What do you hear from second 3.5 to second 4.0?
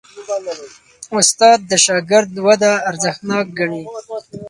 ګڼي.